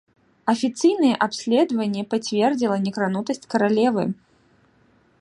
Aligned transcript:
Афіцыйнае 0.53 1.11
абследаванне 1.25 2.03
пацвердзіла 2.13 2.77
некранутасць 2.87 3.49
каралевы. 3.55 4.03